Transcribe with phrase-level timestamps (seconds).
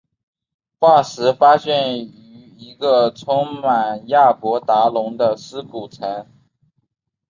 [0.79, 6.25] 化石发现于一个充满亚伯达龙的尸骨层。